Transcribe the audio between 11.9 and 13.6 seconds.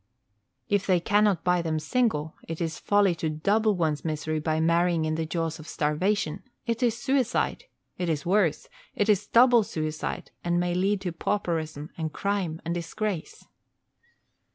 and crime and disgrace.